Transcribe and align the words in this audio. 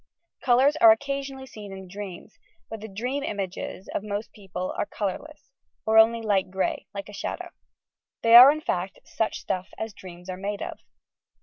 Colours 0.43 0.75
are 0.77 0.91
occasionally 0.91 1.45
seen 1.45 1.71
in 1.71 1.87
dreams, 1.87 2.39
but 2.71 2.81
the 2.81 2.87
dream 2.87 3.21
images 3.23 3.87
of 3.93 4.01
most 4.01 4.31
people 4.33 4.73
are 4.75 4.87
colour 4.87 5.19
less, 5.19 5.51
or 5.85 5.99
only 5.99 6.23
light 6.23 6.49
grey, 6.49 6.87
tike 6.91 7.07
a 7.09 7.13
shadow. 7.13 7.49
They 8.23 8.33
are 8.33 8.51
in 8.51 8.61
fact, 8.61 8.97
"such 9.05 9.41
stuff 9.41 9.69
as 9.77 9.93
dreams 9.93 10.27
are 10.27 10.37
made 10.37 10.63
of." 10.63 10.79